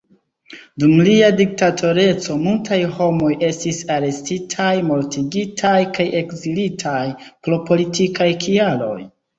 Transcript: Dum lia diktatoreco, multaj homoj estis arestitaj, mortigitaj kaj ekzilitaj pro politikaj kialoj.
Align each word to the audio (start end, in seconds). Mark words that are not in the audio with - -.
Dum 0.83 0.93
lia 1.07 1.27
diktatoreco, 1.41 2.37
multaj 2.47 2.79
homoj 2.95 3.31
estis 3.51 3.83
arestitaj, 3.99 4.73
mortigitaj 4.89 5.77
kaj 5.99 6.11
ekzilitaj 6.25 6.99
pro 7.29 7.63
politikaj 7.71 8.35
kialoj. 8.49 8.97